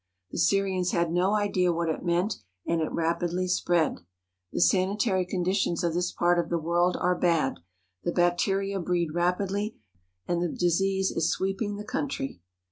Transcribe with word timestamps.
The 0.31 0.39
Syrians 0.39 0.93
had 0.93 1.11
no 1.11 1.35
idea 1.35 1.71
what 1.71 1.87
it 1.87 2.03
meant, 2.03 2.37
and 2.65 2.81
it 2.81 2.91
rapidly 2.91 3.47
spread. 3.47 3.99
The 4.51 4.59
sanitary 4.59 5.27
conditions 5.27 5.83
of 5.83 5.93
this 5.93 6.11
part 6.11 6.39
of 6.39 6.49
the 6.49 6.57
world 6.57 6.97
are 6.99 7.13
bad, 7.13 7.59
the 8.03 8.11
bacteria 8.11 8.79
breed 8.79 9.13
rapidly, 9.13 9.77
and 10.27 10.41
the 10.41 10.47
disease 10.49 11.11
is 11.11 11.29
sweeping 11.29 11.75
the 11.75 11.83
country. 11.85 12.41